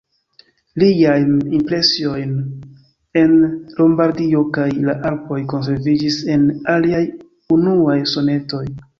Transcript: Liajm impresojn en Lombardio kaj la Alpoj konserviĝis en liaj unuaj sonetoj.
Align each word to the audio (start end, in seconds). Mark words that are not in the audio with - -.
Liajm 0.83 1.33
impresojn 1.57 2.31
en 3.23 3.35
Lombardio 3.81 4.41
kaj 4.55 4.65
la 4.87 4.95
Alpoj 5.09 5.37
konserviĝis 5.53 6.17
en 6.37 6.47
liaj 6.87 7.03
unuaj 7.57 7.99
sonetoj. 8.15 8.63